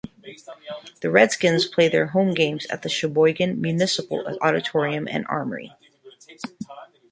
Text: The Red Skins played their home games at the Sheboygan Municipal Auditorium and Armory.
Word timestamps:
The 1.01 1.11
Red 1.11 1.31
Skins 1.31 1.67
played 1.67 1.91
their 1.91 2.07
home 2.07 2.33
games 2.33 2.65
at 2.71 2.81
the 2.81 2.89
Sheboygan 2.89 3.61
Municipal 3.61 4.25
Auditorium 4.41 5.07
and 5.07 5.27
Armory. 5.27 5.75